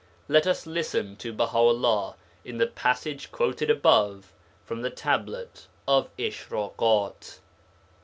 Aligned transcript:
Let 0.27 0.47
us 0.47 0.65
listen 0.65 1.15
to 1.17 1.31
Baha 1.31 1.59
'ullah 1.59 2.15
in 2.43 2.57
the 2.57 2.65
passage 2.65 3.31
quoted 3.31 3.69
above 3.69 4.33
from 4.65 4.81
the 4.81 4.89
Tablet 4.89 5.67
of 5.87 6.09
Ishrakat. 6.17 7.37